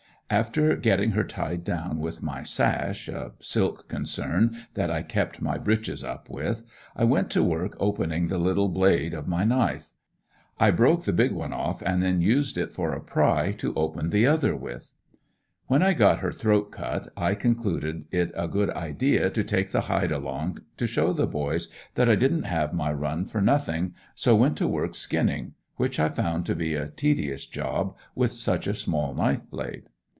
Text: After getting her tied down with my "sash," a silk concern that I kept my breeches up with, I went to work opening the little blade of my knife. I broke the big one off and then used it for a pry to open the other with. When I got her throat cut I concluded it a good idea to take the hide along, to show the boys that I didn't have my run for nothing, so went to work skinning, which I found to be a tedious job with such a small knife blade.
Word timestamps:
After 0.33 0.77
getting 0.77 1.11
her 1.11 1.25
tied 1.25 1.65
down 1.65 1.99
with 1.99 2.23
my 2.23 2.41
"sash," 2.41 3.09
a 3.09 3.33
silk 3.39 3.89
concern 3.89 4.55
that 4.75 4.89
I 4.89 5.01
kept 5.03 5.41
my 5.41 5.57
breeches 5.57 6.05
up 6.05 6.29
with, 6.29 6.63
I 6.95 7.03
went 7.03 7.29
to 7.31 7.43
work 7.43 7.75
opening 7.81 8.29
the 8.29 8.37
little 8.37 8.69
blade 8.69 9.13
of 9.13 9.27
my 9.27 9.43
knife. 9.43 9.91
I 10.57 10.71
broke 10.71 11.03
the 11.03 11.11
big 11.11 11.33
one 11.33 11.51
off 11.51 11.81
and 11.81 12.01
then 12.01 12.21
used 12.21 12.57
it 12.57 12.71
for 12.71 12.93
a 12.93 13.01
pry 13.01 13.51
to 13.57 13.73
open 13.73 14.09
the 14.09 14.25
other 14.25 14.55
with. 14.55 14.93
When 15.67 15.83
I 15.83 15.91
got 15.91 16.19
her 16.19 16.31
throat 16.31 16.71
cut 16.71 17.11
I 17.17 17.35
concluded 17.35 18.05
it 18.09 18.31
a 18.33 18.47
good 18.47 18.69
idea 18.69 19.29
to 19.31 19.43
take 19.43 19.71
the 19.71 19.81
hide 19.81 20.13
along, 20.13 20.59
to 20.77 20.87
show 20.87 21.11
the 21.11 21.27
boys 21.27 21.67
that 21.95 22.07
I 22.07 22.15
didn't 22.15 22.43
have 22.43 22.71
my 22.73 22.93
run 22.93 23.25
for 23.25 23.41
nothing, 23.41 23.95
so 24.15 24.33
went 24.33 24.55
to 24.59 24.67
work 24.69 24.95
skinning, 24.95 25.55
which 25.75 25.99
I 25.99 26.07
found 26.07 26.45
to 26.45 26.55
be 26.55 26.73
a 26.73 26.87
tedious 26.87 27.45
job 27.45 27.97
with 28.15 28.31
such 28.31 28.65
a 28.65 28.73
small 28.73 29.13
knife 29.13 29.49
blade. 29.49 29.87